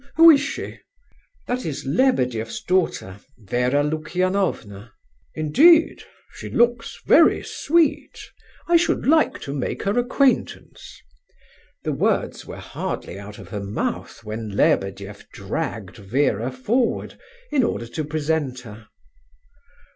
Who 0.15 0.31
is 0.31 0.39
she?" 0.41 0.79
"That 1.45 1.63
is 1.63 1.85
Lebedeff's 1.85 2.63
daughter—Vera 2.63 3.83
Lukianovna." 3.83 4.93
"Indeed? 5.35 6.01
She 6.33 6.49
looks 6.49 6.99
very 7.05 7.43
sweet. 7.43 8.19
I 8.67 8.77
should 8.77 9.05
like 9.05 9.39
to 9.41 9.53
make 9.53 9.83
her 9.83 9.99
acquaintance." 9.99 10.99
The 11.83 11.93
words 11.93 12.47
were 12.47 12.57
hardly 12.57 13.19
out 13.19 13.37
of 13.37 13.49
her 13.49 13.61
mouth, 13.63 14.23
when 14.23 14.49
Lebedeff 14.55 15.29
dragged 15.29 15.97
Vera 15.97 16.51
forward, 16.51 17.19
in 17.51 17.61
order 17.61 17.85
to 17.85 18.03
present 18.03 18.61
her. 18.61 18.87